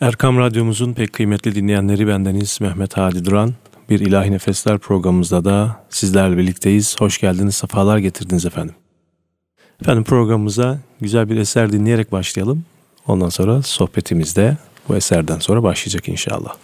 [0.00, 3.54] Erkam Radyomuzun pek kıymetli dinleyenleri bendeniz Mehmet Hadi Duran.
[3.90, 6.96] Bir İlahi Nefesler programımızda da sizlerle birlikteyiz.
[6.98, 8.74] Hoş geldiniz, sefalar getirdiniz efendim.
[9.82, 12.64] Efendim programımıza güzel bir eser dinleyerek başlayalım.
[13.06, 14.56] Ondan sonra sohbetimizde
[14.88, 16.54] bu eserden sonra başlayacak inşallah.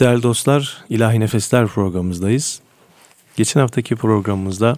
[0.00, 2.60] Evet değerli dostlar, İlahi Nefesler programımızdayız.
[3.36, 4.76] Geçen haftaki programımızda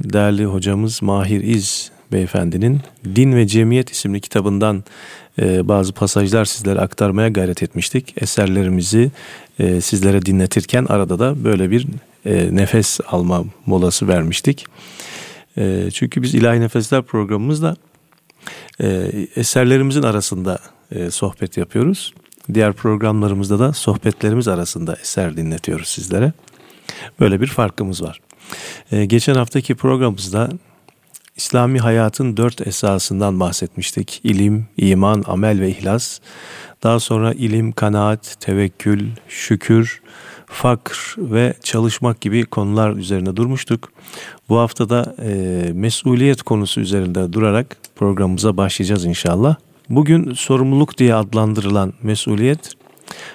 [0.00, 4.84] değerli hocamız Mahir İz beyefendinin Din ve Cemiyet isimli kitabından
[5.38, 8.22] e, bazı pasajlar sizlere aktarmaya gayret etmiştik.
[8.22, 9.10] Eserlerimizi
[9.58, 11.86] e, sizlere dinletirken arada da böyle bir
[12.24, 14.66] e, nefes alma molası vermiştik.
[15.92, 17.76] Çünkü biz İlahi Nefesler programımızda
[19.36, 20.58] eserlerimizin arasında
[21.10, 22.14] sohbet yapıyoruz.
[22.54, 26.32] Diğer programlarımızda da sohbetlerimiz arasında eser dinletiyoruz sizlere.
[27.20, 28.20] Böyle bir farkımız var.
[28.92, 30.50] Ee, geçen haftaki programımızda
[31.36, 34.20] İslami hayatın dört esasından bahsetmiştik.
[34.24, 36.20] İlim, iman, amel ve ihlas.
[36.82, 40.02] Daha sonra ilim, kanaat, tevekkül, şükür,
[40.46, 43.92] fakr ve çalışmak gibi konular üzerine durmuştuk.
[44.48, 45.32] Bu hafta da e,
[45.74, 49.56] mesuliyet konusu üzerinde durarak programımıza başlayacağız inşallah.
[49.90, 52.72] Bugün sorumluluk diye adlandırılan mesuliyet,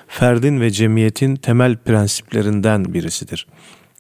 [0.08, 3.48] ferdin ve cemiyetin temel prensiplerinden birisidir.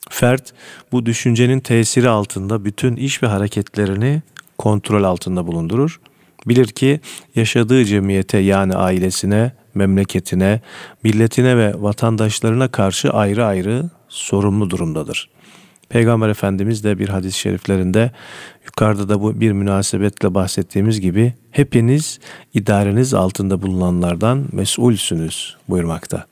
[0.10, 0.54] Fert,
[0.92, 4.22] bu düşüncenin tesiri altında bütün iş ve hareketlerini
[4.58, 6.00] kontrol altında bulundurur.
[6.48, 7.00] Bilir ki
[7.36, 10.62] yaşadığı cemiyete yani ailesine, memleketine,
[11.04, 15.30] milletine ve vatandaşlarına karşı ayrı ayrı sorumlu durumdadır.
[15.90, 18.12] Peygamber Efendimiz de bir hadis-i şeriflerinde
[18.66, 22.20] yukarıda da bu bir münasebetle bahsettiğimiz gibi hepiniz
[22.54, 26.26] idareniz altında bulunanlardan mesulsünüz buyurmakta.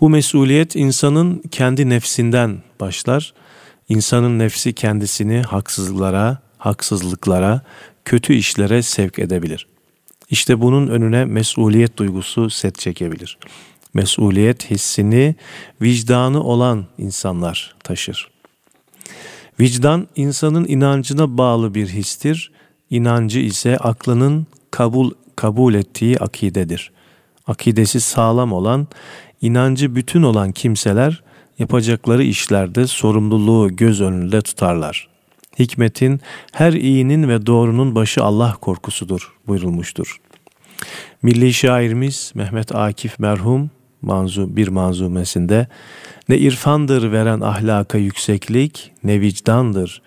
[0.00, 3.34] Bu mesuliyet insanın kendi nefsinden başlar.
[3.88, 7.60] İnsanın nefsi kendisini haksızlıklara, haksızlıklara,
[8.04, 9.66] kötü işlere sevk edebilir.
[10.30, 13.38] İşte bunun önüne mesuliyet duygusu set çekebilir
[13.94, 15.34] mesuliyet hissini
[15.82, 18.30] vicdanı olan insanlar taşır.
[19.60, 22.52] Vicdan insanın inancına bağlı bir histir.
[22.90, 26.92] İnancı ise aklının kabul kabul ettiği akidedir.
[27.46, 28.88] Akidesi sağlam olan,
[29.40, 31.22] inancı bütün olan kimseler
[31.58, 35.08] yapacakları işlerde sorumluluğu göz önünde tutarlar.
[35.58, 36.20] Hikmetin
[36.52, 40.20] her iyinin ve doğrunun başı Allah korkusudur buyurulmuştur.
[41.22, 43.70] Milli şairimiz Mehmet Akif merhum
[44.02, 45.66] manzu bir manzumesinde
[46.28, 50.02] ne irfandır veren ahlaka yükseklik ne vicdandır.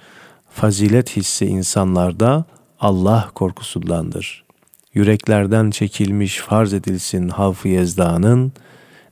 [0.49, 2.45] Fazilet hissi insanlarda
[2.79, 4.45] Allah korkusundandır.
[4.93, 8.53] Yüreklerden çekilmiş farz edilsin havf yezdanın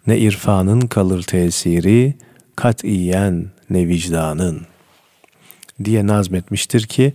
[0.07, 2.13] ne irfanın kalır tesiri
[2.55, 4.61] katiyen ne vicdanın
[5.83, 7.13] diye nazmetmiştir ki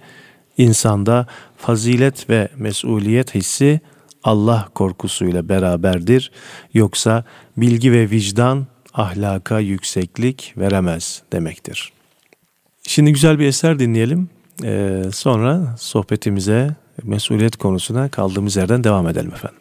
[0.59, 1.27] insanda
[1.57, 3.81] fazilet ve mesuliyet hissi
[4.25, 6.31] Allah korkusuyla beraberdir.
[6.75, 7.25] Yoksa
[7.57, 11.93] bilgi ve vicdan ahlaka yükseklik veremez demektir.
[12.83, 14.29] Şimdi güzel bir eser dinleyelim.
[14.65, 19.61] Ee, sonra sohbetimize, mesuliyet konusuna kaldığımız yerden devam edelim efendim.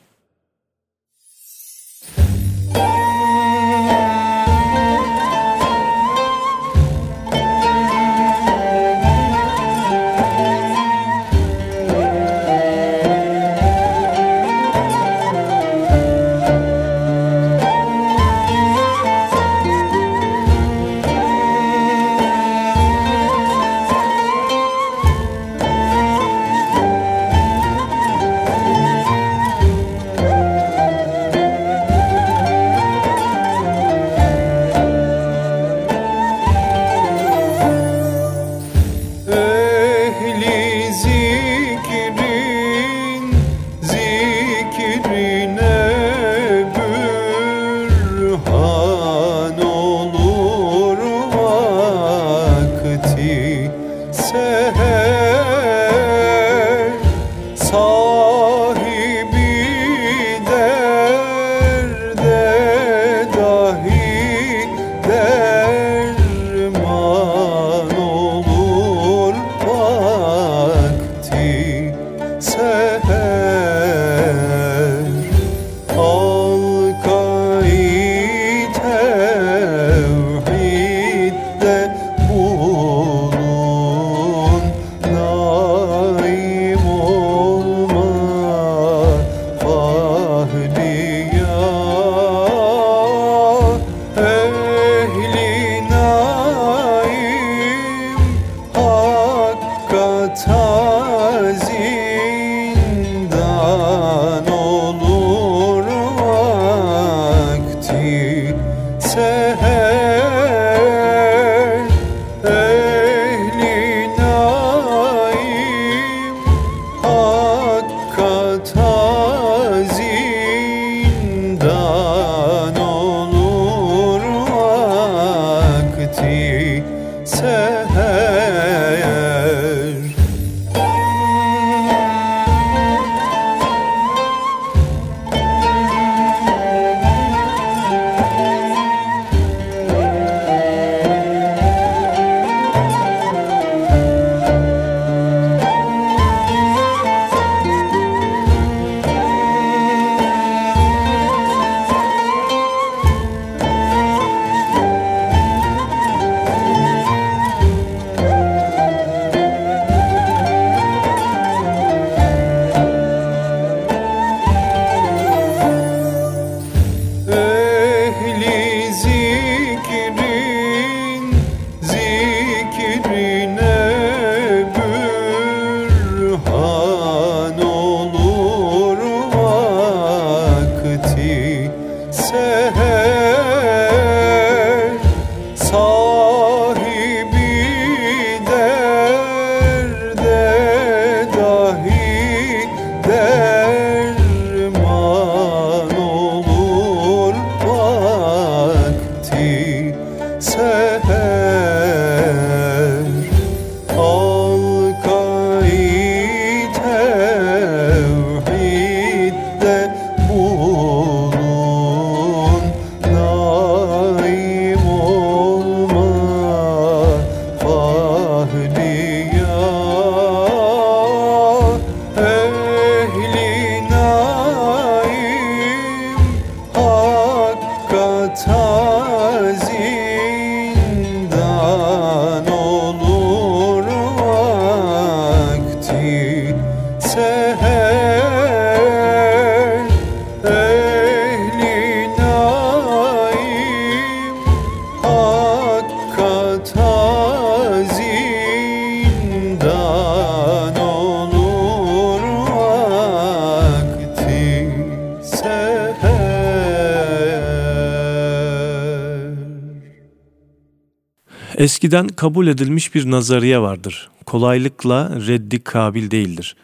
[261.58, 264.10] Eskiden kabul edilmiş bir nazariye vardır.
[264.26, 266.56] Kolaylıkla reddi kabil değildir.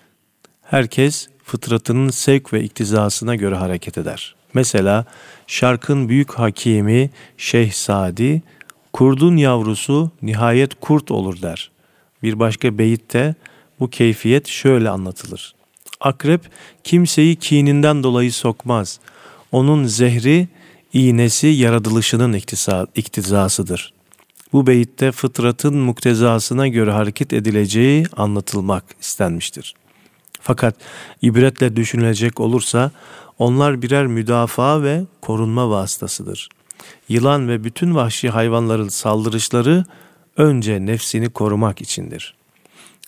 [0.62, 4.36] Herkes fıtratının sevk ve iktizasına göre hareket eder.
[4.54, 5.06] Mesela
[5.48, 8.42] şarkın büyük hakimi Şeyh Sadi,
[8.94, 11.72] kurdun yavrusu nihayet kurt olur der.
[12.24, 13.36] Bir başka beyitte
[13.80, 15.56] bu keyfiyet şöyle anlatılır.
[16.00, 16.42] Akrep
[16.84, 19.00] kimseyi kininden dolayı sokmaz.
[19.52, 20.48] Onun zehri,
[20.94, 22.34] iğnesi yaratılışının
[22.96, 23.93] iktizasıdır.
[24.54, 29.76] Bu beyitte fıtratın muktezasına göre hareket edileceği anlatılmak istenmiştir.
[30.42, 30.76] Fakat
[31.22, 32.92] ibretle düşünülecek olursa
[33.40, 36.50] onlar birer müdafaa ve korunma vasıtasıdır.
[37.10, 39.86] Yılan ve bütün vahşi hayvanların saldırışları
[40.38, 42.36] önce nefsini korumak içindir.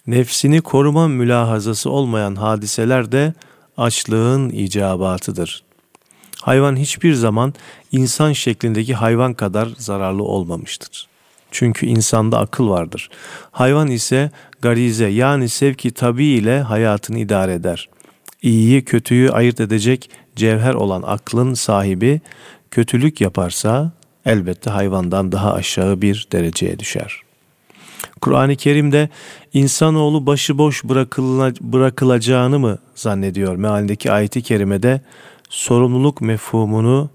[0.07, 3.33] Nefsini koruma mülahazası olmayan hadiseler de
[3.77, 5.63] açlığın icabatıdır.
[6.41, 7.53] Hayvan hiçbir zaman
[7.91, 11.14] insan şeklindeki hayvan kadar zararlı olmamıştır.
[11.51, 13.09] Çünkü insanda akıl vardır.
[13.51, 17.89] Hayvan ise garize yani sevki tabi ile hayatını idare eder.
[18.41, 22.21] İyiyi kötüyü ayırt edecek cevher olan aklın sahibi
[22.71, 23.91] kötülük yaparsa
[24.25, 27.21] elbette hayvandan daha aşağı bir dereceye düşer.
[28.21, 29.09] Kur'an-ı Kerim'de
[29.53, 30.83] insanoğlu başıboş
[31.61, 33.55] bırakılacağını mı zannediyor?
[33.55, 35.01] Mealindeki ayeti kerimede
[35.49, 37.09] sorumluluk mefhumunu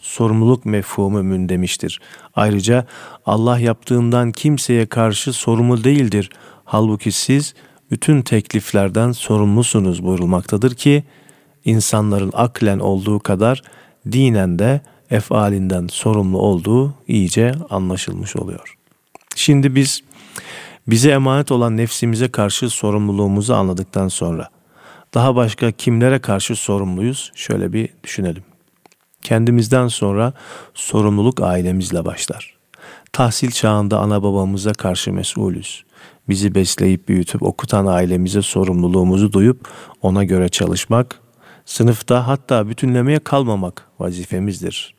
[0.00, 2.00] sorumluluk mefhumu mün demiştir.
[2.34, 2.86] Ayrıca
[3.26, 6.30] Allah yaptığından kimseye karşı sorumlu değildir.
[6.64, 7.54] Halbuki siz
[7.90, 11.04] bütün tekliflerden sorumlusunuz buyurulmaktadır ki
[11.64, 13.62] insanların aklen olduğu kadar
[14.12, 18.76] dinen de efalinden sorumlu olduğu iyice anlaşılmış oluyor.
[19.36, 20.02] Şimdi biz
[20.86, 24.48] bize emanet olan nefsimize karşı sorumluluğumuzu anladıktan sonra
[25.14, 27.32] daha başka kimlere karşı sorumluyuz?
[27.34, 28.51] Şöyle bir düşünelim.
[29.22, 30.32] Kendimizden sonra
[30.74, 32.56] sorumluluk ailemizle başlar.
[33.12, 35.84] Tahsil çağında ana babamıza karşı mesulüz.
[36.28, 39.68] Bizi besleyip büyütüp okutan ailemize sorumluluğumuzu duyup
[40.02, 41.20] ona göre çalışmak,
[41.64, 44.94] sınıfta hatta bütünlemeye kalmamak vazifemizdir.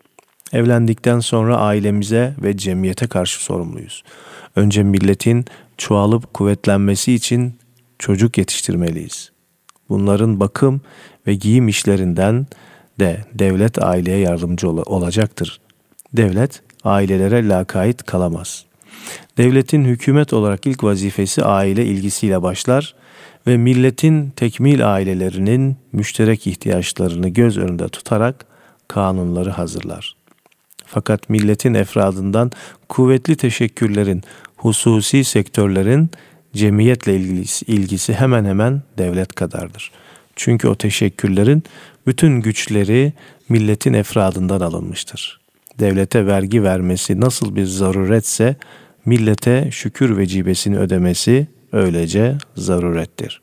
[0.54, 4.04] Evlendikten sonra ailemize ve cemiyete karşı sorumluyuz.
[4.56, 5.46] Önce milletin
[5.78, 7.54] çoğalıp kuvvetlenmesi için
[8.00, 9.32] çocuk yetiştirmeliyiz.
[9.90, 10.82] Bunların bakım
[11.28, 12.48] ve giyim işlerinden
[13.00, 15.60] de devlet aileye yardımcı ol- olacaktır.
[16.14, 18.66] Devlet ailelere lakayt kalamaz.
[19.38, 22.96] Devletin hükümet olarak ilk vazifesi aile ilgisiyle başlar
[23.48, 28.46] ve milletin tekmil ailelerinin müşterek ihtiyaçlarını göz önünde tutarak
[28.88, 30.16] kanunları hazırlar.
[30.86, 32.52] Fakat milletin efradından
[32.90, 34.24] kuvvetli teşekkürlerin,
[34.58, 36.10] hususi sektörlerin
[36.54, 39.92] cemiyetle ilgisi, ilgisi hemen hemen devlet kadardır.
[40.36, 41.64] Çünkü o teşekkürlerin
[42.08, 43.14] bütün güçleri
[43.50, 45.42] milletin efradından alınmıştır.
[45.80, 48.56] Devlete vergi vermesi nasıl bir zaruretse
[49.06, 53.42] millete şükür vecibesini ödemesi öylece zarurettir.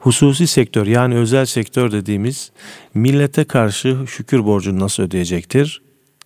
[0.00, 2.52] Hususi sektör yani özel sektör dediğimiz
[2.94, 5.82] millete karşı şükür borcunu nasıl ödeyecektir?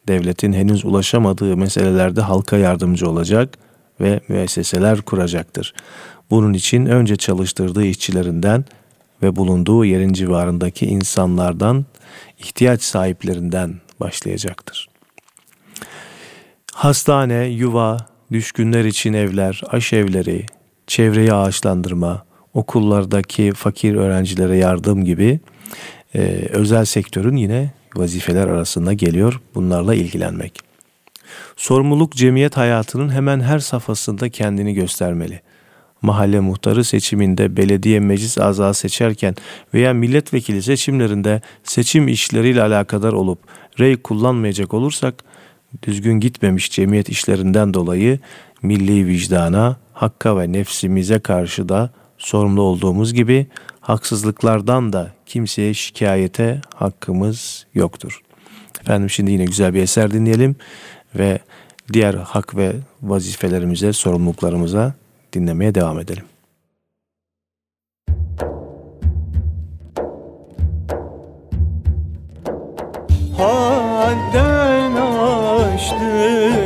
[0.09, 3.59] Devletin henüz ulaşamadığı meselelerde halka yardımcı olacak
[4.01, 5.75] ve müesseseler kuracaktır.
[6.31, 8.65] Bunun için önce çalıştırdığı işçilerinden
[9.25, 11.85] ve bulunduğu yerin civarındaki insanlardan,
[12.39, 14.89] ihtiyaç sahiplerinden başlayacaktır.
[16.73, 20.47] Hastane, yuva, düşkünler için evler, aşevleri,
[20.87, 25.41] çevreyi ağaçlandırma, okullardaki fakir öğrencilere yardım gibi
[26.15, 30.61] e, özel sektörün yine vazifeler arasında geliyor bunlarla ilgilenmek.
[31.57, 35.41] Sorumluluk cemiyet hayatının hemen her safhasında kendini göstermeli.
[36.05, 39.35] Mahalle muhtarı seçiminde belediye meclis azası seçerken
[39.75, 43.39] veya milletvekili seçimlerinde seçim işleriyle alakadar olup
[43.79, 45.25] rey kullanmayacak olursak
[45.83, 48.19] düzgün gitmemiş cemiyet işlerinden dolayı
[48.63, 53.47] milli vicdana, hakka ve nefsimize karşı da sorumlu olduğumuz gibi
[53.81, 58.21] haksızlıklardan da kimseye şikayete hakkımız yoktur.
[58.81, 60.57] Efendim şimdi yine güzel bir eser dinleyelim
[61.15, 61.39] ve
[61.93, 64.95] diğer hak ve vazifelerimize, sorumluluklarımıza
[65.35, 66.25] dinlemeye devam edelim.
[73.39, 76.64] Hadden aştı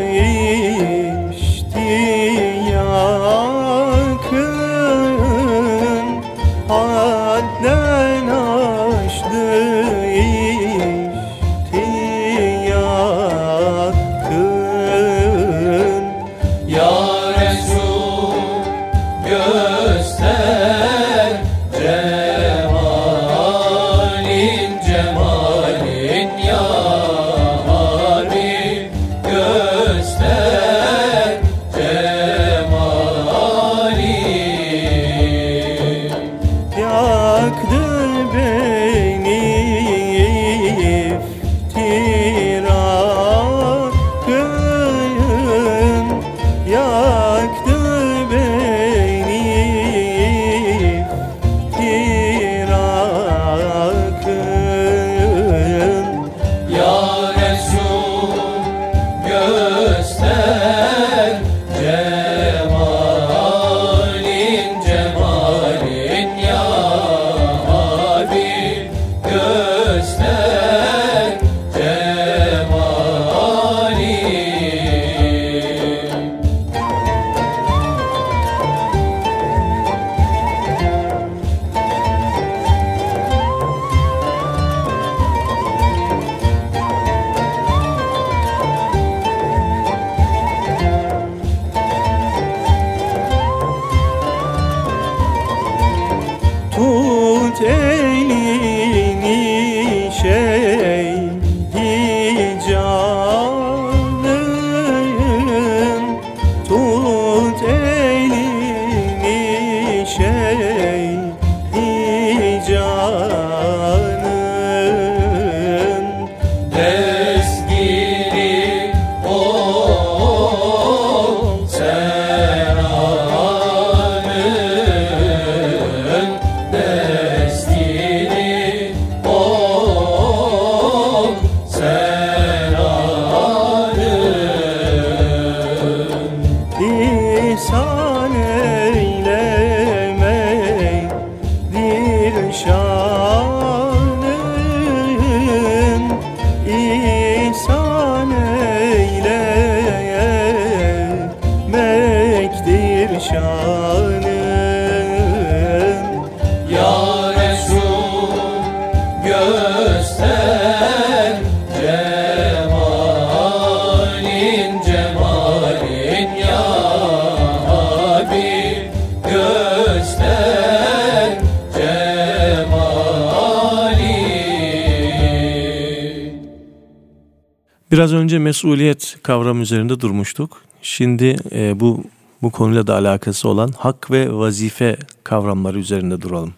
[177.92, 180.62] Biraz önce mesuliyet kavramı üzerinde durmuştuk.
[180.83, 182.05] Şimdi e, bu
[182.42, 186.55] bu konuyla da alakası olan hak ve vazife kavramları üzerinde duralım.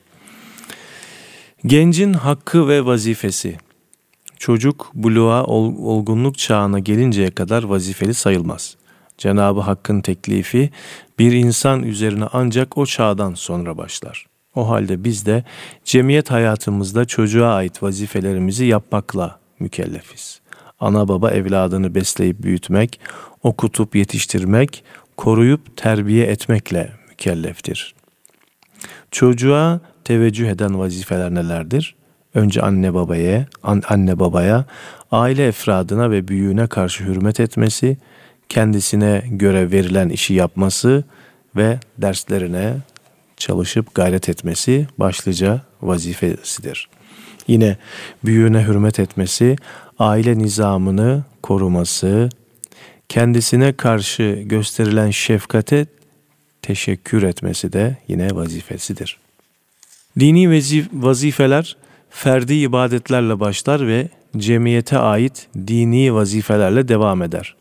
[1.67, 3.59] Gencin hakkı ve vazifesi.
[4.39, 8.77] Çocuk buluğa olgunluk çağına gelinceye kadar vazifeli sayılmaz.
[9.19, 10.71] Cenabı Hakk'ın teklifi
[11.19, 14.27] bir insan üzerine ancak o çağdan sonra başlar.
[14.55, 15.45] O halde biz de
[15.85, 20.40] cemiyet hayatımızda çocuğa ait vazifelerimizi yapmakla mükellefiz
[20.81, 23.01] ana baba evladını besleyip büyütmek,
[23.43, 24.85] okutup yetiştirmek,
[25.17, 27.95] koruyup terbiye etmekle mükelleftir.
[29.11, 31.95] Çocuğa teveccüh eden vazifeler nelerdir?
[32.35, 34.65] Önce anne babaya, anne babaya,
[35.13, 37.99] aile efradına ve büyüğüne karşı hürmet etmesi,
[38.49, 41.05] kendisine göre verilen işi yapması
[41.57, 42.77] ve derslerine
[43.37, 46.89] çalışıp gayret etmesi başlıca vazifesidir.
[47.51, 47.77] Yine
[48.25, 49.57] büyüğüne hürmet etmesi,
[49.99, 52.29] aile nizamını koruması,
[53.09, 55.87] kendisine karşı gösterilen şefkate
[56.63, 59.19] teşekkür etmesi de yine vazifesidir.
[60.19, 60.51] Dini
[60.93, 61.77] vazifeler
[62.11, 67.55] ferdi ibadetlerle başlar ve cemiyete ait dini vazifelerle devam eder.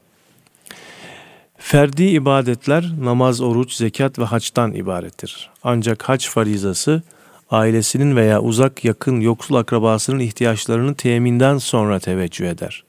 [1.58, 5.50] Ferdi ibadetler namaz, oruç, zekat ve haçtan ibarettir.
[5.64, 7.04] Ancak haç farizası
[7.52, 12.84] ailesinin veya uzak yakın yoksul akrabasının ihtiyaçlarını teminden sonra teveccüh eder.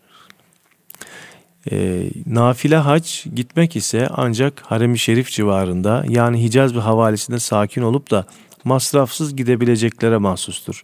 [1.70, 8.11] E, nafile hac gitmek ise ancak harem-i şerif civarında yani Hicaz ve havalesinde sakin olup
[8.11, 8.25] da
[8.64, 10.83] masrafsız gidebileceklere mahsustur.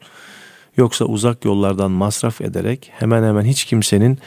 [0.77, 4.19] Yoksa uzak yollardan masraf ederek hemen hemen hiç kimsenin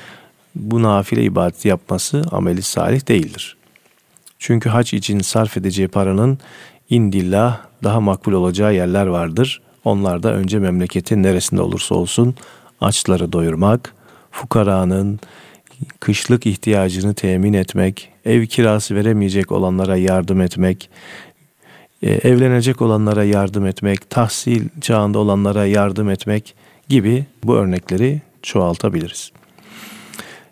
[0.55, 3.57] bu nafile ibadeti yapması ameli salih değildir.
[4.39, 6.39] Çünkü hac için sarf edeceği paranın
[6.89, 9.61] indillah daha makbul olacağı yerler vardır.
[9.83, 12.35] Onlar da önce memleketin neresinde olursa olsun
[12.81, 13.93] açları doyurmak,
[14.31, 15.19] fukaranın
[15.99, 20.89] kışlık ihtiyacını temin etmek, ev kirası veremeyecek olanlara yardım etmek,
[22.01, 26.55] e, evlenecek olanlara yardım etmek, tahsil çağında olanlara yardım etmek
[26.89, 29.31] gibi bu örnekleri çoğaltabiliriz.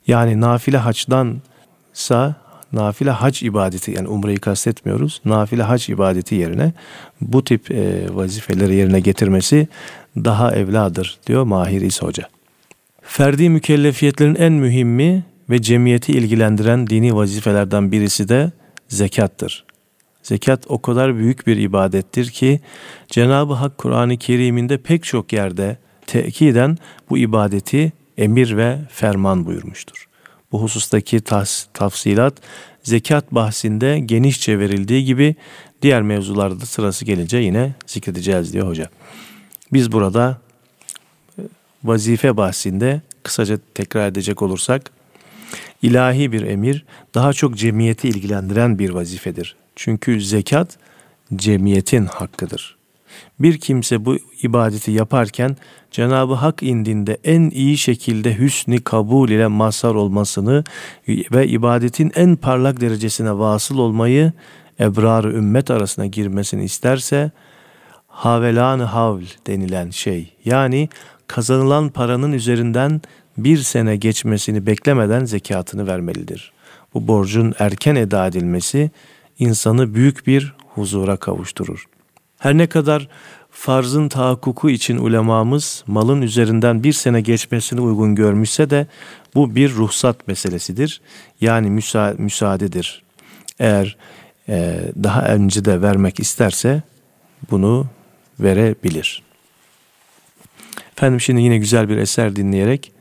[0.07, 2.35] Yani nafile haçtansa
[2.73, 5.21] nafile hac ibadeti yani umreyi kastetmiyoruz.
[5.25, 6.73] Nafile hac ibadeti yerine
[7.21, 9.67] bu tip e, vazifeleri yerine getirmesi
[10.15, 12.27] daha evladır diyor Mahir İsa Hoca.
[13.01, 18.51] Ferdi mükellefiyetlerin en mühimi ve cemiyeti ilgilendiren dini vazifelerden birisi de
[18.87, 19.65] zekattır.
[20.23, 22.59] Zekat o kadar büyük bir ibadettir ki
[23.07, 25.77] Cenab-ı Hak Kur'an-ı Kerim'inde pek çok yerde
[26.07, 26.77] tekiden
[27.09, 30.06] bu ibadeti emir ve ferman buyurmuştur.
[30.51, 31.21] Bu husustaki
[31.73, 32.33] tafsilat
[32.83, 35.35] zekat bahsinde genişçe verildiği gibi
[35.81, 38.89] diğer mevzularda da sırası gelince yine zikredeceğiz diyor hoca.
[39.73, 40.37] Biz burada
[41.39, 41.41] e,
[41.83, 44.91] vazife bahsinde kısaca tekrar edecek olursak
[45.81, 49.55] ilahi bir emir daha çok cemiyeti ilgilendiren bir vazifedir.
[49.75, 50.77] Çünkü zekat
[51.35, 52.76] cemiyetin hakkıdır.
[53.39, 55.57] Bir kimse bu ibadeti yaparken
[55.91, 60.63] Cenab-ı Hak indinde en iyi şekilde hüsni kabul ile mazhar olmasını
[61.07, 64.31] ve ibadetin en parlak derecesine vasıl olmayı
[64.79, 67.31] ebrar ümmet arasına girmesini isterse
[68.07, 70.89] havelan havl denilen şey yani
[71.27, 73.01] kazanılan paranın üzerinden
[73.37, 76.51] bir sene geçmesini beklemeden zekatını vermelidir.
[76.93, 78.91] Bu borcun erken eda edilmesi
[79.39, 81.87] insanı büyük bir huzura kavuşturur.
[82.39, 83.07] Her ne kadar
[83.51, 88.87] farzın tahakkuku için ulemamız malın üzerinden bir sene geçmesini uygun görmüşse de
[89.35, 91.01] bu bir ruhsat meselesidir.
[91.41, 93.03] Yani müsa müsaadedir.
[93.59, 93.97] Eğer
[94.49, 96.81] e, daha önce de vermek isterse
[97.51, 97.87] bunu
[98.39, 99.23] verebilir.
[100.97, 102.91] Efendim şimdi yine güzel bir eser dinleyerek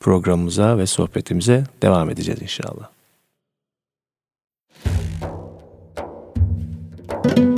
[0.00, 2.88] programımıza ve sohbetimize devam edeceğiz inşallah.
[7.24, 7.55] Evet,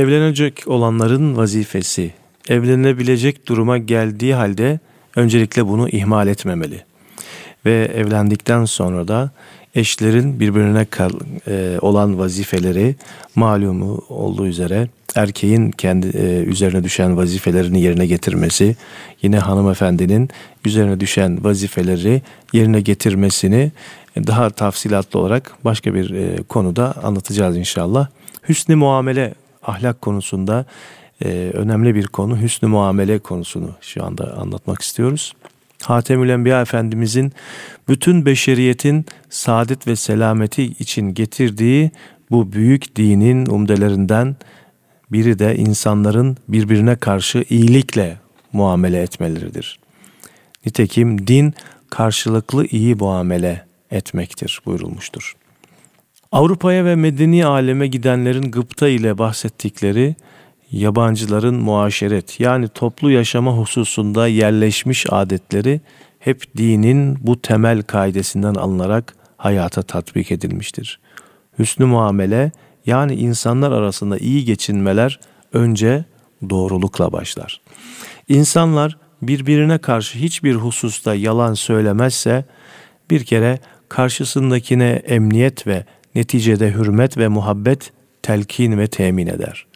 [0.00, 2.10] evlenecek olanların vazifesi,
[2.48, 4.78] evlenebilecek duruma geldiği halde
[5.16, 6.84] öncelikle bunu ihmal etmemeli.
[7.66, 9.30] Ve evlendikten sonra da
[9.74, 11.10] eşlerin birbirine kal,
[11.48, 12.94] e, olan vazifeleri
[13.34, 18.76] malumu olduğu üzere erkeğin kendi e, üzerine düşen vazifelerini yerine getirmesi,
[19.22, 20.28] yine hanımefendinin
[20.64, 23.72] üzerine düşen vazifeleri yerine getirmesini
[24.16, 28.08] daha tafsilatlı olarak başka bir e, konuda anlatacağız inşallah.
[28.48, 30.64] Hüsnü muamele ahlak konusunda
[31.24, 32.40] e, önemli bir konu.
[32.40, 35.32] Hüsnü muamele konusunu şu anda anlatmak istiyoruz.
[35.82, 37.32] Hatemül Enbiya Efendimizin
[37.88, 41.90] bütün beşeriyetin saadet ve selameti için getirdiği
[42.30, 44.36] bu büyük dinin umdelerinden
[45.12, 48.18] biri de insanların birbirine karşı iyilikle
[48.52, 49.78] muamele etmeleridir.
[50.66, 51.54] Nitekim din
[51.90, 55.34] karşılıklı iyi muamele etmektir buyurulmuştur.
[56.32, 60.16] Avrupa'ya ve medeni aleme gidenlerin gıpta ile bahsettikleri
[60.70, 65.80] yabancıların muaşeret yani toplu yaşama hususunda yerleşmiş adetleri
[66.18, 71.00] hep dinin bu temel kaidesinden alınarak hayata tatbik edilmiştir.
[71.58, 72.52] Hüsnü muamele
[72.86, 75.20] yani insanlar arasında iyi geçinmeler
[75.52, 76.04] önce
[76.50, 77.60] doğrulukla başlar.
[78.28, 82.44] İnsanlar birbirine karşı hiçbir hususta yalan söylemezse
[83.10, 87.92] bir kere karşısındakine emniyet ve neticede hürmet ve muhabbet
[88.22, 89.66] telkin ve temin eder.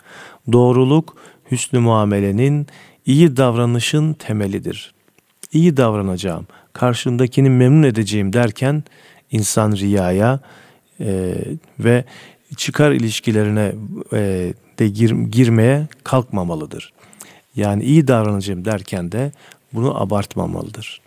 [0.52, 1.16] Doğruluk
[1.50, 2.66] hüsnü muamelenin
[3.06, 4.94] iyi davranışın temelidir.
[5.52, 8.84] İyi davranacağım, karşındakini memnun edeceğim derken
[9.30, 10.40] insan riyaya
[11.00, 11.34] e,
[11.78, 12.04] ve
[12.56, 13.72] çıkar ilişkilerine
[14.12, 16.92] e, de gir, girmeye kalkmamalıdır.
[17.56, 19.32] Yani iyi davranacağım derken de
[19.72, 21.00] bunu abartmamalıdır.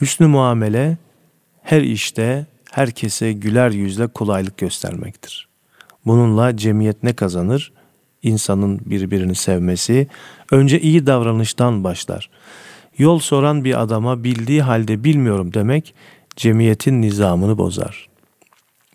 [0.00, 0.96] Hüsnü muamele
[1.62, 5.48] her işte herkese güler yüzle kolaylık göstermektir.
[6.06, 7.72] Bununla cemiyet ne kazanır?
[8.22, 10.08] İnsanın birbirini sevmesi
[10.50, 12.30] önce iyi davranıştan başlar.
[12.98, 15.94] Yol soran bir adama bildiği halde bilmiyorum demek
[16.36, 18.08] cemiyetin nizamını bozar.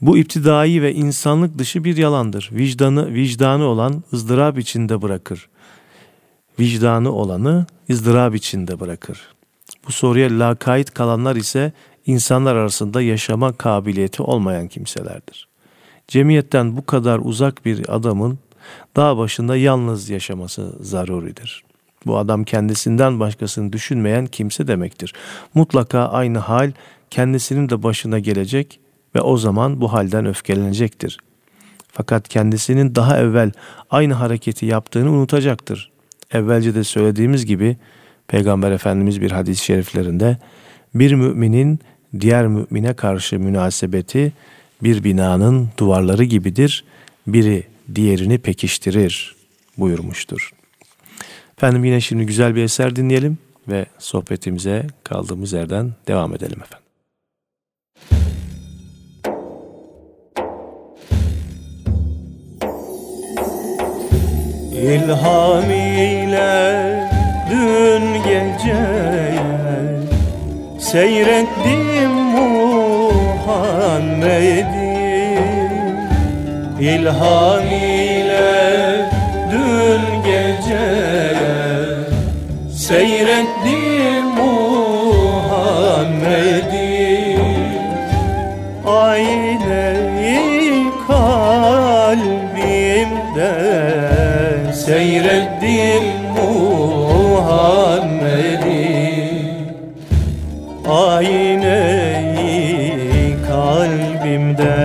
[0.02, 2.50] Bu iptidai ve insanlık dışı bir yalandır.
[2.52, 5.50] Vicdanı, vicdanı olan ızdırap içinde bırakır.
[6.60, 9.22] Vicdanı olanı ızdırap içinde bırakır.
[9.88, 11.74] Bu soruya lakayt kalanlar ise
[12.06, 15.48] insanlar arasında yaşama kabiliyeti olmayan kimselerdir.
[16.08, 18.40] Cemiyetten bu kadar uzak bir adamın
[18.96, 21.64] dağ başında yalnız yaşaması zaruridir.
[22.06, 25.14] Bu adam kendisinden başkasını düşünmeyen kimse demektir.
[25.54, 26.72] Mutlaka aynı hal
[27.10, 28.80] kendisinin de başına gelecek
[29.16, 31.18] ve o zaman bu halden öfkelenecektir.
[31.92, 33.52] Fakat kendisinin daha evvel
[33.90, 35.92] aynı hareketi yaptığını unutacaktır.
[36.32, 37.78] Evvelce de söylediğimiz gibi
[38.28, 40.38] Peygamber Efendimiz bir hadis-i şeriflerinde
[40.96, 41.80] bir müminin
[42.20, 44.34] diğer mümine karşı münasebeti
[44.84, 46.84] bir binanın duvarları gibidir.
[47.28, 47.64] Biri
[47.96, 49.36] diğerini pekiştirir
[49.78, 50.52] buyurmuştur.
[51.58, 56.86] Efendim yine şimdi güzel bir eser dinleyelim ve sohbetimize kaldığımız yerden devam edelim efendim.
[64.74, 67.10] İlham ile
[67.52, 69.65] dün gece
[70.96, 73.40] Seyrettim Muhammed'i.
[76.80, 79.10] İlham ile
[79.52, 80.88] dün gece
[82.76, 85.66] Seyrettim Muhammed'i.
[88.88, 92.26] Ayneyi kalbimde
[94.74, 96.15] Seyrettim
[100.88, 102.46] Ayneyi
[103.48, 104.78] kalbimde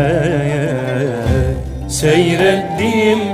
[1.89, 3.30] Seyrettim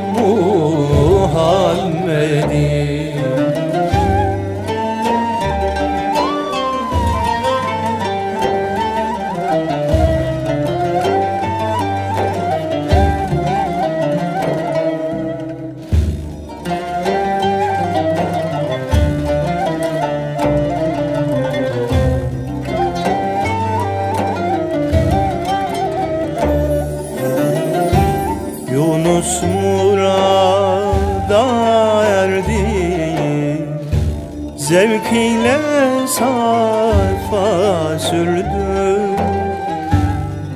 [35.13, 35.59] İle
[36.07, 39.01] sarfa sürdü.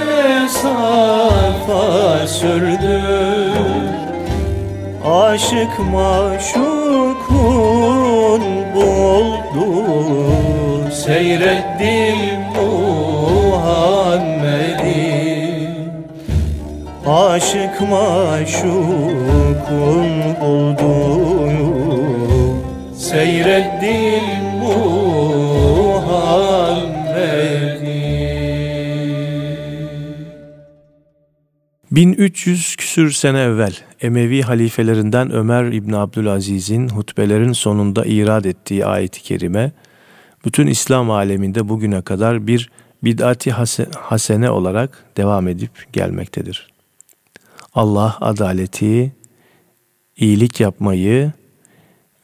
[0.49, 3.01] sarfa sürdü.
[5.05, 7.33] Aşık maşukun
[8.75, 9.85] buldu.
[10.91, 11.52] Seyrettim
[17.89, 19.33] maşukun
[20.41, 21.73] olduğunu
[22.97, 24.23] Seyrettim
[24.61, 25.43] Muhammed'i
[31.91, 39.71] 1300 küsür sene evvel Emevi halifelerinden Ömer İbni Abdülaziz'in hutbelerin sonunda irad ettiği ayeti kerime,
[40.45, 42.69] bütün İslam aleminde bugüne kadar bir
[43.03, 46.72] bid'ati hase- hasene olarak devam edip gelmektedir.
[47.75, 49.11] Allah adaleti,
[50.17, 51.31] iyilik yapmayı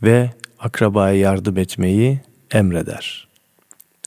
[0.04, 0.30] ve
[0.60, 2.20] akrabaya yardım etmeyi
[2.52, 3.28] emreder.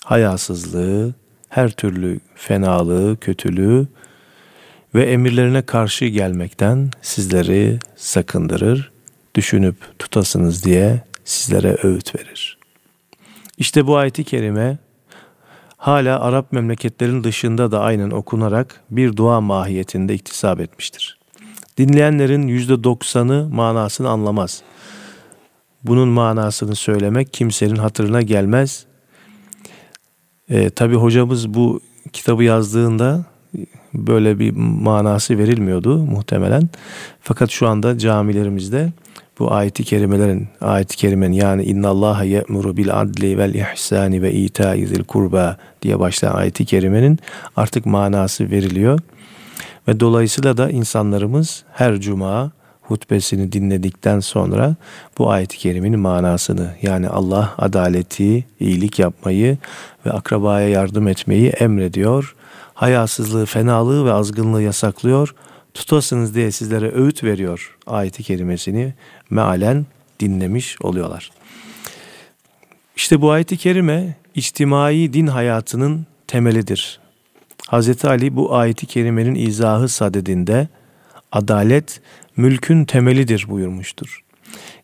[0.04, 1.14] Hayasızlığı,
[1.48, 3.86] her türlü fenalığı, kötülüğü
[4.94, 8.92] ve emirlerine karşı gelmekten sizleri sakındırır,
[9.34, 12.58] düşünüp tutasınız diye sizlere öğüt verir.
[13.58, 14.78] İşte bu ayeti kerime
[15.76, 21.21] hala Arap memleketlerin dışında da aynen okunarak bir dua mahiyetinde iktisap etmiştir.
[21.78, 24.62] Dinleyenlerin yüzde doksanı manasını anlamaz.
[25.84, 28.86] Bunun manasını söylemek kimsenin hatırına gelmez.
[30.48, 31.80] E, Tabi hocamız bu
[32.12, 33.24] kitabı yazdığında
[33.94, 36.68] böyle bir manası verilmiyordu muhtemelen.
[37.20, 38.92] Fakat şu anda camilerimizde
[39.38, 45.04] bu ayeti kerimelerin, ayeti kerimenin yani inna Allaha ye'muru bil adli vel ihsani ve ita'i
[45.04, 47.18] kurba diye başlayan ayeti kerimenin
[47.56, 49.00] artık manası veriliyor.
[49.88, 52.52] Ve dolayısıyla da insanlarımız her cuma
[52.82, 54.76] hutbesini dinledikten sonra
[55.18, 59.58] bu ayet-i kerimenin manasını yani Allah adaleti, iyilik yapmayı
[60.06, 62.34] ve akrabaya yardım etmeyi emrediyor.
[62.74, 65.34] Hayasızlığı, fenalığı ve azgınlığı yasaklıyor.
[65.74, 68.94] Tutasınız diye sizlere öğüt veriyor ayeti kerimesini
[69.30, 69.86] mealen
[70.20, 71.30] dinlemiş oluyorlar.
[72.96, 77.01] İşte bu ayeti kerime içtimai din hayatının temelidir.
[77.70, 78.04] Hz.
[78.04, 80.68] Ali bu ayeti kerimenin izahı sadedinde
[81.32, 82.00] adalet
[82.36, 84.24] mülkün temelidir buyurmuştur.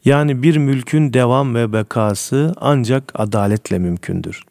[0.05, 4.43] Yani bir mülkün devam ve bekası ancak adaletle mümkündür.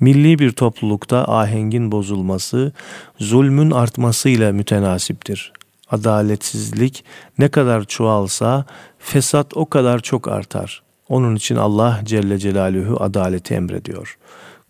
[0.00, 2.72] Milli bir toplulukta ahengin bozulması,
[3.18, 5.52] zulmün artmasıyla mütenasiptir.
[5.90, 7.04] Adaletsizlik
[7.38, 8.64] ne kadar çoğalsa
[8.98, 10.82] fesat o kadar çok artar.
[11.08, 14.18] Onun için Allah Celle Celaluhu adaleti emrediyor.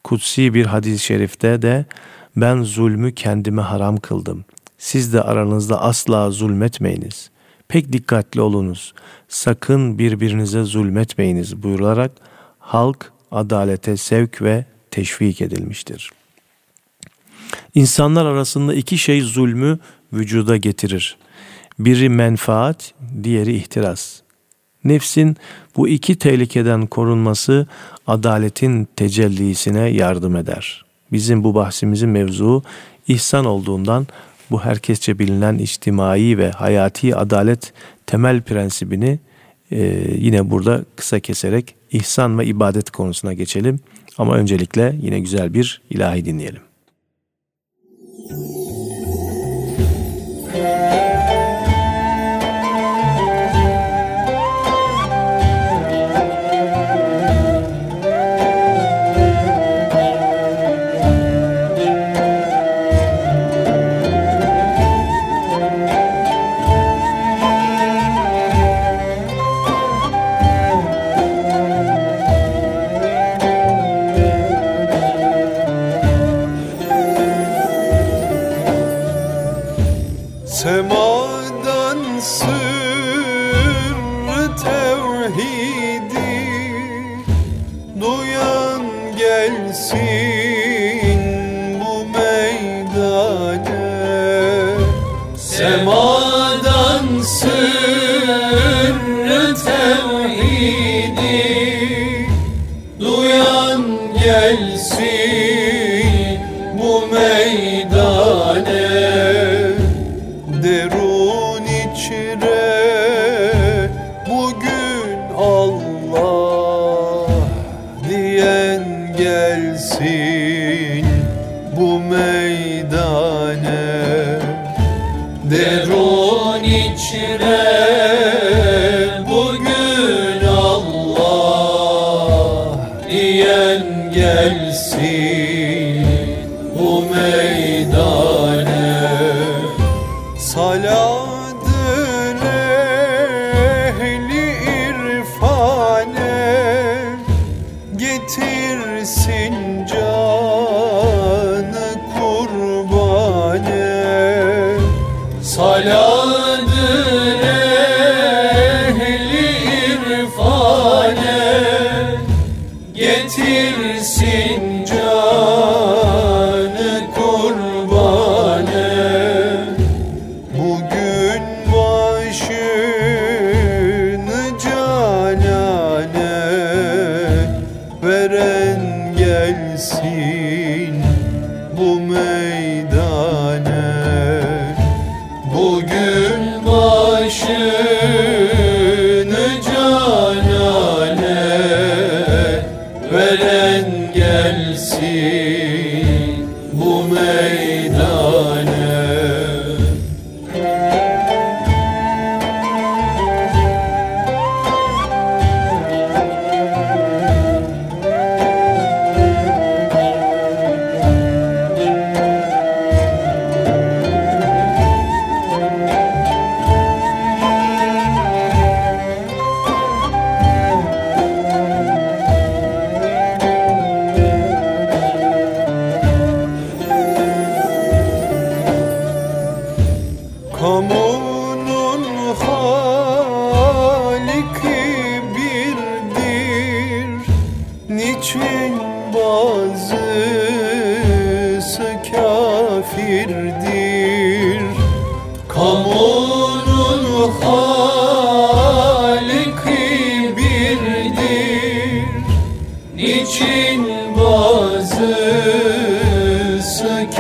[0.05, 1.85] Kutsi bir hadis-i şerifte de
[2.37, 4.45] ben zulmü kendime haram kıldım.
[4.79, 7.31] Siz de aranızda asla zulmetmeyiniz.
[7.69, 8.95] Pek dikkatli olunuz.
[9.29, 12.13] Sakın birbirinize zulmetmeyiniz buyurularak
[12.59, 16.11] halk adalete sevk ve teşvik edilmiştir.
[17.75, 19.79] İnsanlar arasında iki şey zulmü
[20.13, 21.17] vücuda getirir.
[21.79, 24.21] Biri menfaat, diğeri ihtiras.
[24.85, 25.37] Nefsin
[25.77, 27.67] bu iki tehlikeden korunması
[28.07, 30.90] adaletin tecellisine yardım eder.
[31.13, 32.63] Bizim bu bahsimizin mevzuu
[33.09, 34.07] ihsan olduğundan
[34.51, 37.73] bu herkesçe bilinen içtimai ve hayati adalet
[38.07, 39.19] temel prensibini
[39.71, 39.79] e,
[40.19, 43.81] yine burada kısa keserek ihsan ve ibadet konusuna geçelim.
[44.19, 46.63] Ama öncelikle yine güzel bir ilahi dinleyelim.
[48.29, 48.60] Semadan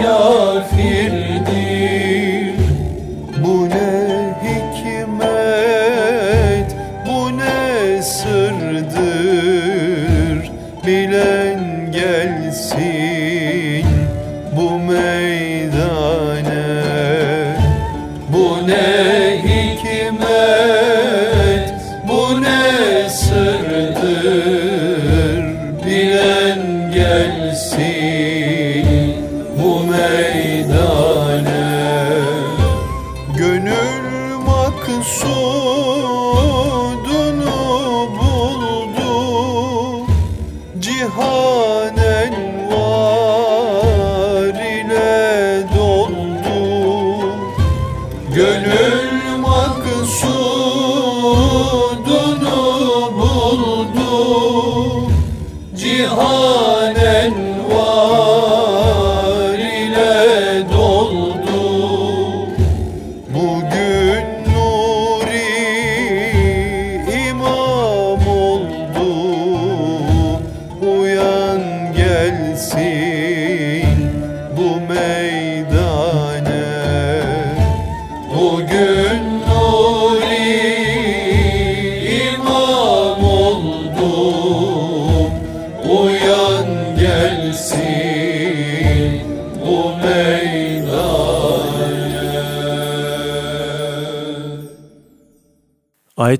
[0.04, 1.39] bazısı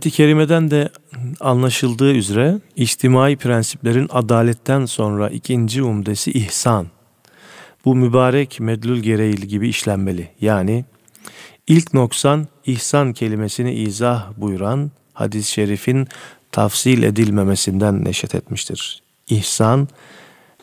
[0.00, 0.88] Ayet-i kerimeden de
[1.40, 6.86] anlaşıldığı üzere içtimai prensiplerin adaletten sonra ikinci umdesi ihsan.
[7.84, 10.28] Bu mübarek medlul gereği gibi işlenmeli.
[10.40, 10.84] Yani
[11.66, 16.08] ilk noksan ihsan kelimesini izah buyuran hadis-i şerifin
[16.52, 19.02] tafsil edilmemesinden neşet etmiştir.
[19.28, 19.88] İhsan,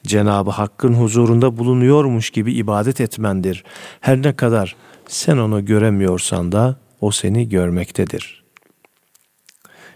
[0.04, 3.64] Cenab-ı Hakk'ın huzurunda bulunuyormuş gibi ibadet etmendir.
[4.02, 4.76] Her ne kadar
[5.08, 8.47] sen onu göremiyorsan da o seni görmektedir.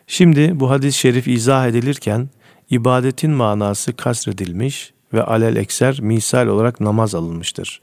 [0.08, 2.30] Şimdi bu hadis-i şerif izah edilirken
[2.70, 7.82] ibadetin manası kasredilmiş ve alel ekser misal olarak namaz alınmıştır.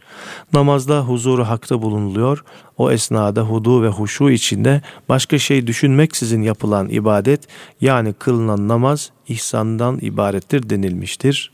[0.52, 2.44] Namazda huzuru hakta bulunuluyor.
[2.76, 7.48] O esnada hudu ve huşu içinde başka şey düşünmeksizin yapılan ibadet
[7.80, 11.52] yani kılınan namaz ihsandan ibarettir denilmiştir.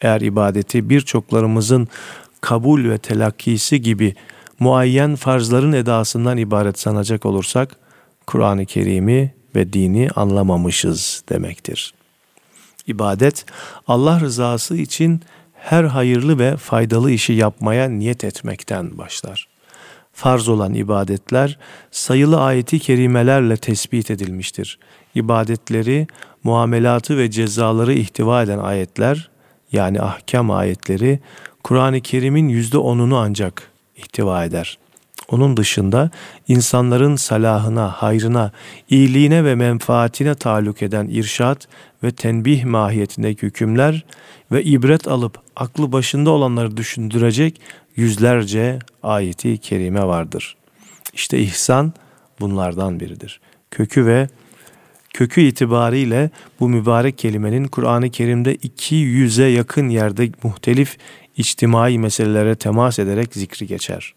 [0.00, 1.88] Eğer ibadeti birçoklarımızın
[2.40, 4.14] kabul ve telakkisi gibi
[4.60, 7.76] muayyen farzların edasından ibaret sanacak olursak
[8.26, 11.94] Kur'an-ı Kerim'i ve dini anlamamışız demektir.
[12.86, 13.46] İbadet
[13.86, 15.20] Allah rızası için
[15.54, 19.48] her hayırlı ve faydalı işi yapmaya niyet etmekten başlar.
[20.12, 21.58] Farz olan ibadetler
[21.90, 24.78] sayılı ayeti kerimelerle tespit edilmiştir.
[25.14, 26.06] İbadetleri,
[26.44, 29.30] muamelatı ve cezaları ihtiva eden ayetler
[29.72, 31.20] yani ahkam ayetleri
[31.64, 34.78] Kur'an-ı Kerim'in yüzde onunu ancak ihtiva eder.
[35.28, 36.10] Onun dışında
[36.48, 38.52] insanların salahına, hayrına,
[38.90, 41.68] iyiliğine ve menfaatine taluk eden irşat
[42.02, 44.04] ve tenbih mahiyetindeki hükümler
[44.52, 47.60] ve ibret alıp aklı başında olanları düşündürecek
[47.96, 50.56] yüzlerce ayeti kerime vardır.
[51.12, 51.92] İşte ihsan
[52.40, 53.40] bunlardan biridir.
[53.70, 54.28] Kökü ve
[55.14, 60.96] kökü itibariyle bu mübarek kelimenin Kur'an-ı Kerim'de 200'e yakın yerde muhtelif
[61.36, 64.14] içtimai meselelere temas ederek zikri geçer.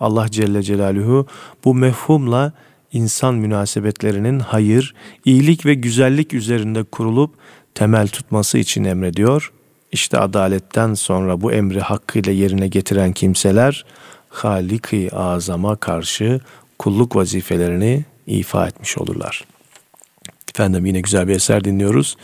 [0.00, 1.26] Allah Celle Celaluhu
[1.64, 2.52] bu mefhumla
[2.92, 4.94] insan münasebetlerinin hayır,
[5.24, 7.34] iyilik ve güzellik üzerinde kurulup
[7.74, 9.52] temel tutması için emrediyor.
[9.92, 13.84] İşte adaletten sonra bu emri hakkıyla yerine getiren kimseler
[14.28, 16.40] Halik-i Azam'a karşı
[16.78, 19.44] kulluk vazifelerini ifa etmiş olurlar.
[20.54, 22.16] Efendim yine güzel bir eser dinliyoruz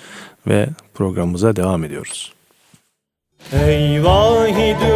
[0.47, 2.33] ve programımıza devam ediyoruz.
[3.53, 4.95] Ey vahidü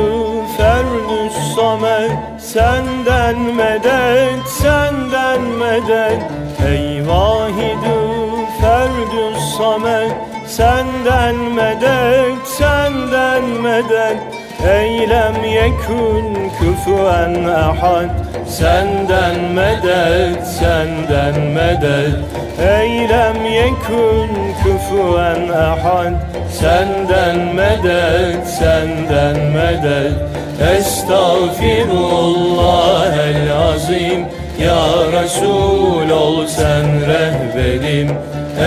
[0.56, 1.27] ferdü
[1.58, 6.22] samet Senden medet, senden medet.
[6.68, 7.98] Ey vahidü
[8.60, 10.12] ferdü samet
[10.46, 14.18] Senden medet, senden medet.
[14.68, 22.14] Eylem yekun küfüen ahad Senden medet, senden medet.
[22.58, 24.30] Eylem yekun
[24.62, 26.12] küfüen ahad
[26.50, 30.12] Senden medet, senden medet.
[30.76, 34.26] Estağfirullah el azim.
[34.58, 38.10] Ya Resul ol sen rehberim.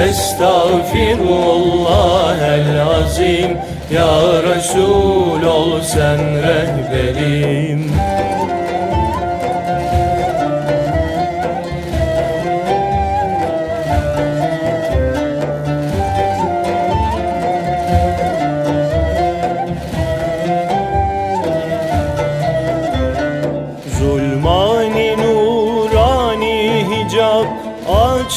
[0.07, 3.57] Estağfirullah el azim.
[3.91, 7.91] Ya Resul ol sen rehberim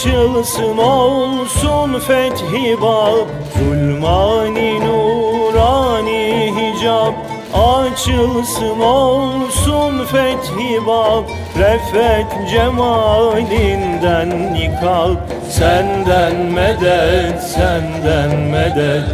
[0.05, 3.29] Açılsın olsun fethi bab
[3.59, 7.13] Zulmani nurani hicab.
[7.55, 11.25] Açılsın olsun fethi bab
[11.59, 15.17] Refet cemalinden nikab.
[15.51, 19.05] Senden medet, senden medet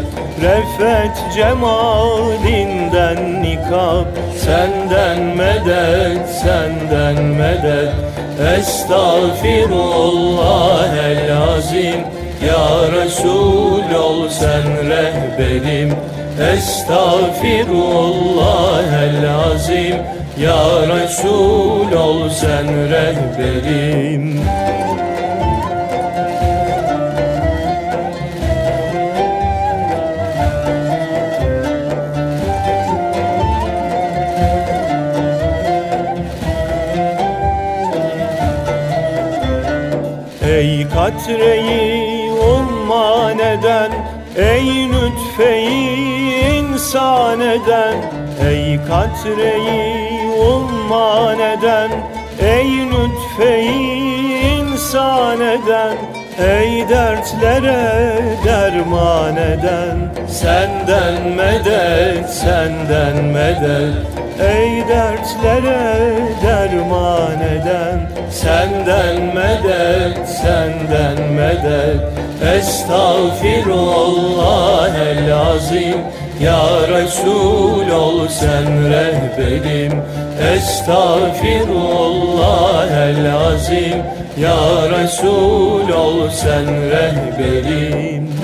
[0.43, 4.10] Refet cemalinden nikab
[4.51, 7.95] Senden medet, senden medet.
[8.59, 11.25] Estağfirullah el
[11.55, 12.01] azim.
[12.49, 15.91] Ya Resul ol sen rehberim.
[16.55, 19.21] Estağfirullah el
[19.53, 19.99] azim.
[20.37, 24.25] Ya Resul ol sen rehberim
[41.21, 43.93] katreyi umman eden
[44.37, 47.97] Ey lütfeyi insan eden.
[48.49, 51.91] Ey katreyi umman eden
[52.41, 55.97] Ey lütfeyi insan eden.
[56.39, 58.13] Ey dertlere
[58.45, 60.27] derman eden.
[60.29, 63.95] Senden medet, senden medet.
[64.41, 66.13] Ey dertlere
[66.43, 72.01] derman eden Senden medet, senden medet.
[72.57, 75.99] Estağfirullah el azim
[76.41, 80.03] Ya Resul ol sen rehberim.
[80.55, 84.03] Estağfirullah el azim
[84.39, 88.40] Ya Resul ol sen rehberim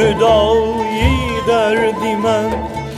[0.00, 2.40] hüdayi derdime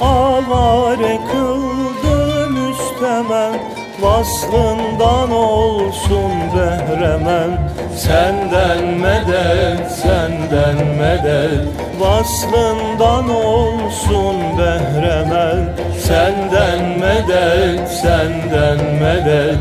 [0.00, 3.54] avare kıldı müstemen
[4.02, 7.50] Vaslından olsun behremen
[7.96, 11.66] Senden medet, senden medet.
[12.00, 19.58] Vaslından olsun behremen Senden medet, senden medet.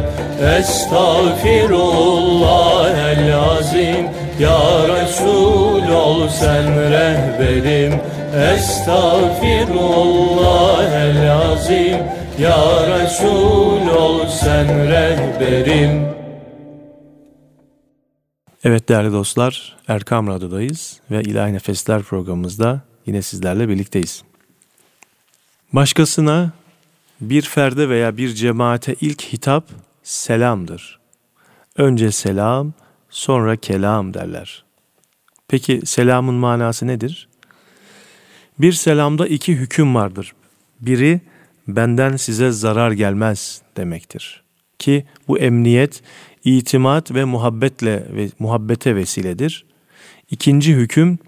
[0.60, 4.10] Estağfirullah el azim
[4.42, 7.94] Ya Resul ol sen rehberim
[8.54, 9.42] Estağfirullah
[10.94, 11.98] el azim
[12.40, 16.08] Ya Resul ol sen rehberim
[18.64, 24.24] Evet değerli dostlar, Erkam Radyo'dayız ve İlahi Nefesler programımızda yine sizlerle birlikteyiz.
[25.74, 26.52] Başkasına
[27.22, 29.66] bir ferde veya bir cemaate ilk hitap
[30.04, 31.00] selamdır.
[31.78, 32.74] Önce selam,
[33.12, 34.64] sonra kelam derler.
[35.48, 37.28] Peki selamın manası nedir?
[38.60, 40.34] Bir selamda iki hüküm vardır.
[40.82, 41.22] biri
[41.68, 44.44] benden size zarar gelmez demektir.
[44.80, 46.04] Ki bu emniyet
[46.44, 49.66] itimat ve muhabbetle ve muhabbete vesiledir.
[50.32, 51.20] İkinci hüküm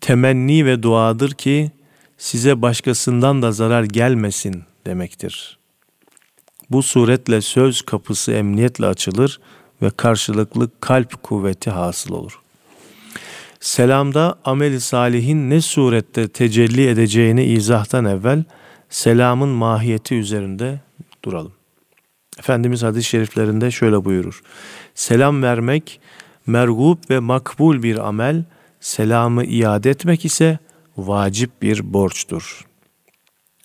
[0.00, 1.70] temenni ve duadır ki
[2.18, 5.58] size başkasından da zarar gelmesin demektir.
[6.70, 9.40] Bu suretle söz kapısı emniyetle açılır
[9.82, 12.40] ve karşılıklı kalp kuvveti hasıl olur.
[13.60, 18.44] Selamda ameli salihin ne surette tecelli edeceğini izahtan evvel
[18.88, 20.80] selamın mahiyeti üzerinde
[21.24, 21.52] duralım.
[22.38, 24.42] Efendimiz hadis-i şeriflerinde şöyle buyurur.
[24.94, 26.00] Selam vermek
[26.46, 28.44] mergub ve makbul bir amel,
[28.80, 30.58] selamı iade etmek ise
[30.96, 32.66] vacip bir borçtur.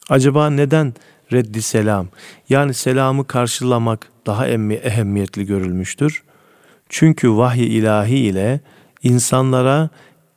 [0.10, 0.94] Acaba neden
[1.34, 2.08] reddi selam
[2.50, 6.24] yani selamı karşılamak daha emmi ehemmiyetli görülmüştür?
[6.90, 8.60] Çünkü vahiy ilahi ile
[9.04, 9.90] insanlara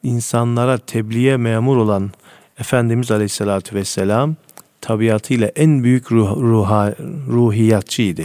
[0.03, 2.11] insanlara tebliğe memur olan
[2.59, 4.37] Efendimiz Aleyhisselatü Vesselam
[4.81, 6.95] tabiatıyla en büyük ruh, ruha,
[7.29, 8.23] ruhiyatçıydı.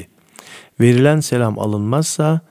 [0.80, 2.42] Verilen selam alınmazsa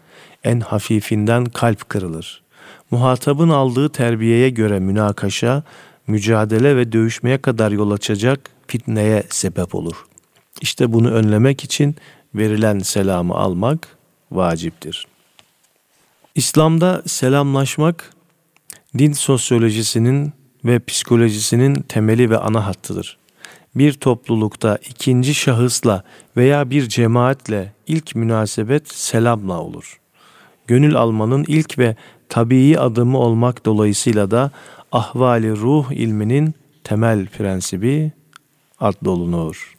[0.45, 2.43] en hafifinden kalp kırılır.
[2.91, 5.63] Muhatabın aldığı terbiyeye göre münakaşa,
[6.07, 10.07] mücadele ve dövüşmeye kadar yol açacak fitneye sebep olur.
[10.61, 11.97] İşte bunu önlemek için
[12.35, 13.89] verilen selamı almak
[14.31, 15.07] vaciptir.
[16.35, 18.11] İslam'da selamlaşmak
[18.99, 20.33] din sosyolojisinin
[20.65, 23.19] ve psikolojisinin temeli ve ana hattıdır.
[23.75, 26.03] Bir toplulukta ikinci şahısla
[26.37, 30.01] veya bir cemaatle ilk münasebet selamla olur.
[30.67, 31.97] Gönül almanın ilk ve
[32.29, 34.51] tabii adımı olmak dolayısıyla da
[34.93, 36.55] ahvali ruh ilminin
[36.85, 38.13] temel prensibi
[38.83, 39.75] adlı olunur.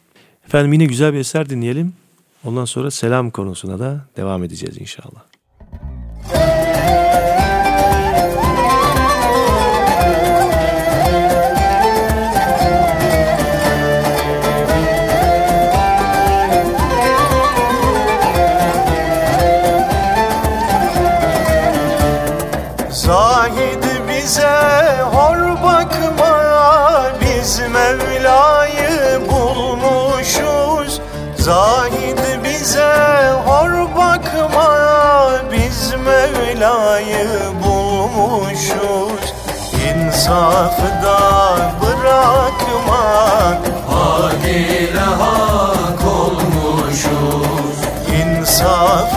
[0.46, 1.92] Efendim yine güzel bir eser dinleyelim.
[2.44, 5.24] Ondan sonra selam konusuna da devam edeceğiz inşallah.
[36.94, 37.28] Mevla'yı
[37.64, 39.34] bulmuşuz.
[39.88, 41.18] İnsafı da
[41.82, 43.58] bırakmak.
[43.90, 47.78] Hak ile hak olmuşuz.
[48.22, 49.13] İnsafı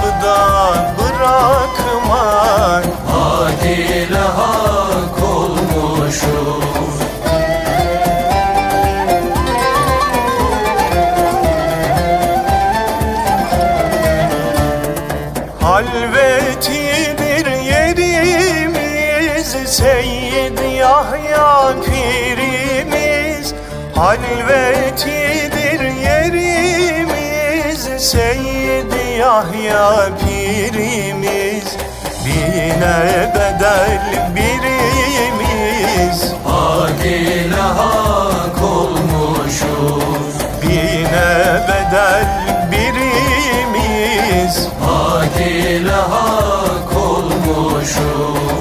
[24.08, 31.68] Halvetidir yerimiz Seyyid Yahya pirimiz.
[32.26, 34.02] Bine bedel
[34.36, 36.20] birimiz.
[36.46, 40.36] Hak ile hak olmuşuz.
[40.64, 42.28] Bine bedel
[42.72, 44.56] birimiz.
[44.86, 48.57] Hak ile hak olmuşuz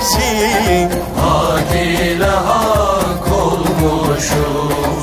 [0.00, 0.88] bizi
[1.20, 4.97] Hak ile hak olmuşuz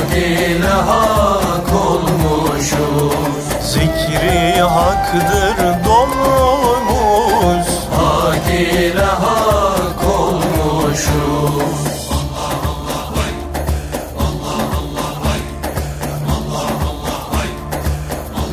[0.00, 3.44] Hak ile hak olmuşuz.
[3.60, 11.80] Zikri haktır dolumuz Hak ile hak olmuşuz.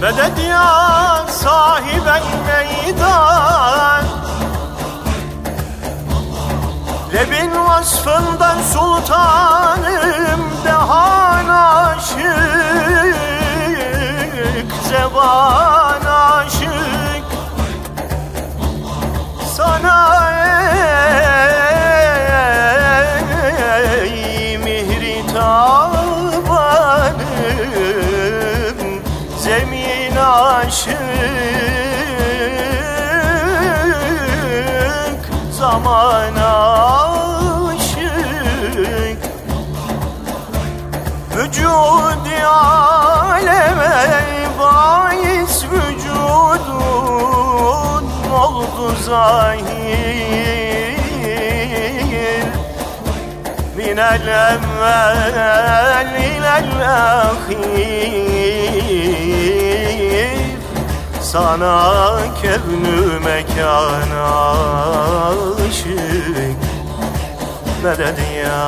[0.02, 4.16] Medet ya sahiben meydan
[7.14, 13.18] Lebin vasfından sultanım dehan aşık
[14.89, 17.26] Zeban aşık.
[19.55, 20.36] Sana
[35.78, 36.36] Zaman
[37.65, 39.21] aşık.
[41.36, 43.95] Vücud aleme
[44.59, 46.86] bahis vücudun
[48.34, 50.97] oldu zahir.
[53.75, 58.17] Minel evvel ilel ahir
[61.38, 64.11] Sana kevnü mekan
[65.69, 66.57] aşık.
[67.83, 68.63] Medet ya?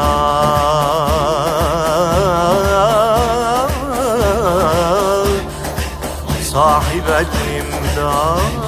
[6.51, 7.07] Sahib
[7.57, 8.59] imdad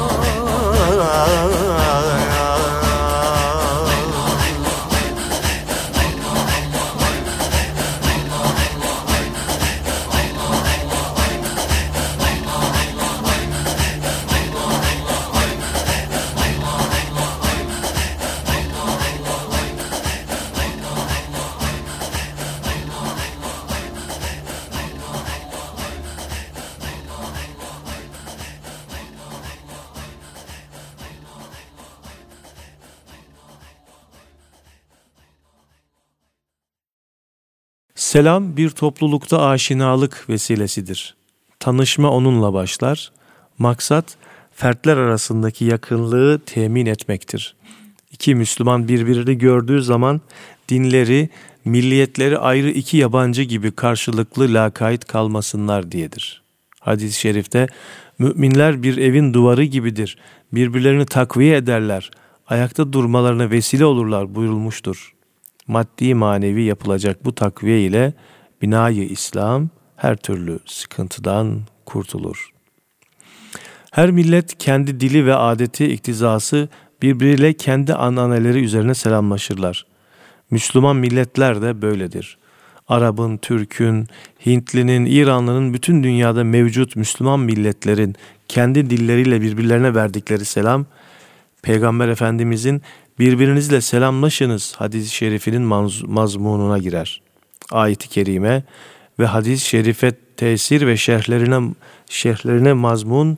[38.12, 41.16] Selam bir toplulukta aşinalık vesilesidir.
[41.60, 43.12] Tanışma onunla başlar.
[43.58, 44.06] Maksat
[44.56, 47.56] fertler arasındaki yakınlığı temin etmektir.
[48.12, 50.22] İki Müslüman birbirini gördüğü zaman
[50.70, 51.30] dinleri,
[51.66, 56.42] milliyetleri ayrı iki yabancı gibi karşılıklı lakayt kalmasınlar diyedir.
[56.80, 57.68] Hadis-i şerifte
[58.20, 60.18] müminler bir evin duvarı gibidir.
[60.54, 62.12] Birbirlerini takviye ederler.
[62.48, 65.14] Ayakta durmalarına vesile olurlar buyurulmuştur
[65.72, 68.14] maddi manevi yapılacak bu takviye ile
[68.62, 72.50] binayı İslam her türlü sıkıntıdan kurtulur.
[73.92, 76.70] Her millet kendi dili ve adeti iktizası
[77.02, 79.86] birbiriyle kendi ananeleri üzerine selamlaşırlar.
[80.52, 82.38] Müslüman milletler de böyledir.
[82.88, 84.08] Arap'ın, Türk'ün,
[84.46, 88.16] Hintlinin, İranlı'nın bütün dünyada mevcut Müslüman milletlerin
[88.48, 90.86] kendi dilleriyle birbirlerine verdikleri selam,
[91.62, 92.82] Peygamber Efendimizin
[93.20, 95.62] birbirinizle selamlaşınız hadis-i şerifinin
[96.08, 97.22] mazmununa girer.
[97.72, 98.64] Ayet-i kerime
[99.20, 101.74] ve hadis-i şerife tesir ve şerhlerine
[102.10, 103.38] şerhlerine mazmun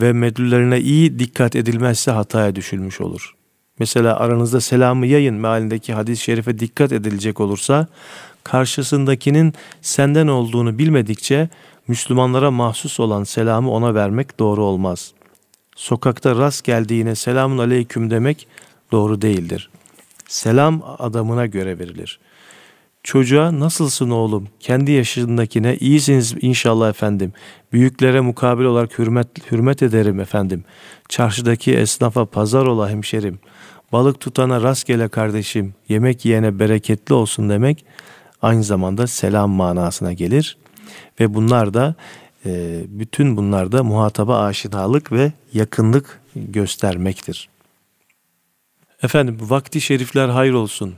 [0.00, 3.34] ve medlullerine iyi dikkat edilmezse hataya düşülmüş olur.
[3.78, 7.86] Mesela aranızda selamı yayın mealindeki hadis-i şerife dikkat edilecek olursa
[8.44, 11.48] karşısındakinin senden olduğunu bilmedikçe
[11.88, 15.12] Müslümanlara mahsus olan selamı ona vermek doğru olmaz.
[15.76, 18.48] Sokakta rast geldiğine selamun aleyküm demek
[18.92, 19.70] doğru değildir.
[20.28, 22.20] Selam adamına göre verilir.
[23.02, 24.48] Çocuğa nasılsın oğlum?
[24.60, 27.32] Kendi yaşındakine iyisiniz inşallah efendim.
[27.72, 30.64] Büyüklere mukabil olarak hürmet, hürmet ederim efendim.
[31.08, 33.38] Çarşıdaki esnafa pazar ola hemşerim.
[33.92, 35.74] Balık tutana rastgele kardeşim.
[35.88, 37.84] Yemek yiyene bereketli olsun demek
[38.42, 40.56] aynı zamanda selam manasına gelir.
[41.20, 41.94] Ve bunlar da
[42.88, 47.48] bütün bunlar da muhataba aşinalık ve yakınlık göstermektir.
[49.04, 50.94] Efendim vakti şerifler hayır olsun.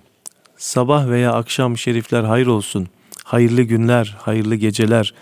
[0.57, 2.88] Sabah veya akşam şerifler hayır olsun.
[3.24, 5.14] Hayırlı günler, hayırlı geceler.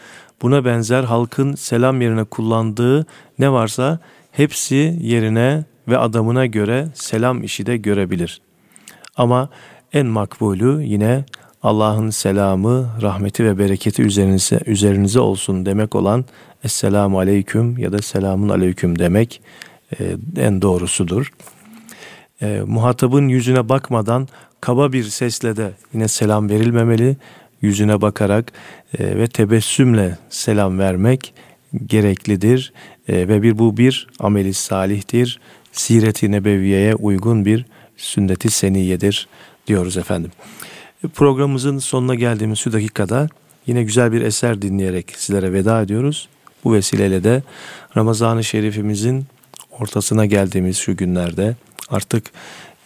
[0.42, 3.06] Buna benzer halkın selam yerine kullandığı
[3.38, 3.98] ne varsa
[4.32, 8.40] hepsi yerine ve adamına göre selam işi de görebilir.
[9.16, 9.48] Ama
[9.92, 11.24] en makbulü yine
[11.62, 16.24] Allah'ın selamı, rahmeti ve bereketi üzerinize, üzerinize olsun demek olan
[16.64, 19.42] Esselamu Aleyküm ya da Selamun Aleyküm demek
[20.00, 21.32] e, en doğrusudur.
[22.44, 24.28] E, muhatabın yüzüne bakmadan
[24.60, 27.16] kaba bir sesle de yine selam verilmemeli.
[27.62, 28.52] Yüzüne bakarak
[28.98, 31.34] e, ve tebessümle selam vermek
[31.86, 32.72] gereklidir.
[33.08, 35.40] E, ve bir bu bir ameli salihtir.
[35.72, 37.66] Siret-i nebeviyeye uygun bir
[37.96, 39.28] sünnet-i seniyedir
[39.66, 40.30] diyoruz efendim.
[41.14, 43.28] Programımızın sonuna geldiğimiz şu dakikada
[43.66, 46.28] yine güzel bir eser dinleyerek sizlere veda ediyoruz.
[46.64, 47.42] Bu vesileyle de
[47.96, 49.26] Ramazan-ı Şerifimizin
[49.80, 51.56] ortasına geldiğimiz şu günlerde
[51.94, 52.24] artık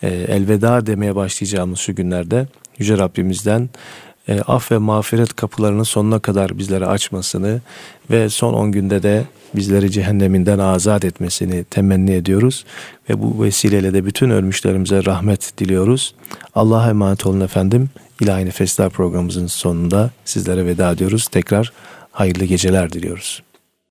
[0.02, 2.46] e, elveda demeye başlayacağımız şu günlerde
[2.78, 3.68] Yüce Rabbimizden
[4.28, 7.60] e, af ve mağfiret kapılarını sonuna kadar bizlere açmasını
[8.10, 9.24] ve son 10 günde de
[9.56, 12.64] bizleri cehenneminden azat etmesini temenni ediyoruz.
[13.10, 16.14] Ve bu vesileyle de bütün ölmüşlerimize rahmet diliyoruz.
[16.54, 17.90] Allah'a emanet olun efendim.
[18.20, 21.28] İlahi Nefesler programımızın sonunda sizlere veda ediyoruz.
[21.28, 21.72] Tekrar
[22.12, 23.42] hayırlı geceler diliyoruz.